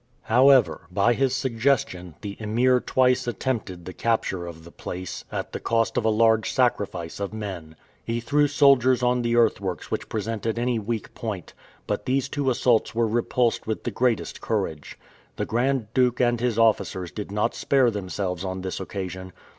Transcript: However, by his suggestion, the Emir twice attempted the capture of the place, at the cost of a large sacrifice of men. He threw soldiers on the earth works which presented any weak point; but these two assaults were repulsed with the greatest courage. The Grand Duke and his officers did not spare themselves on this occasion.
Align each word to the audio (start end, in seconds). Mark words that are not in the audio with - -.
However, 0.23 0.87
by 0.89 1.13
his 1.13 1.35
suggestion, 1.35 2.15
the 2.21 2.35
Emir 2.39 2.79
twice 2.79 3.27
attempted 3.27 3.85
the 3.85 3.93
capture 3.93 4.47
of 4.47 4.63
the 4.63 4.71
place, 4.71 5.25
at 5.31 5.51
the 5.51 5.59
cost 5.59 5.95
of 5.95 6.03
a 6.03 6.09
large 6.09 6.51
sacrifice 6.51 7.19
of 7.19 7.35
men. 7.35 7.75
He 8.03 8.19
threw 8.19 8.47
soldiers 8.47 9.03
on 9.03 9.21
the 9.21 9.35
earth 9.35 9.61
works 9.61 9.91
which 9.91 10.09
presented 10.09 10.57
any 10.57 10.79
weak 10.79 11.13
point; 11.13 11.53
but 11.85 12.07
these 12.07 12.29
two 12.29 12.49
assaults 12.49 12.95
were 12.95 13.07
repulsed 13.07 13.67
with 13.67 13.83
the 13.83 13.91
greatest 13.91 14.41
courage. 14.41 14.97
The 15.35 15.45
Grand 15.45 15.85
Duke 15.93 16.19
and 16.19 16.39
his 16.41 16.57
officers 16.57 17.11
did 17.11 17.31
not 17.31 17.53
spare 17.53 17.91
themselves 17.91 18.43
on 18.43 18.61
this 18.61 18.79
occasion. 18.79 19.33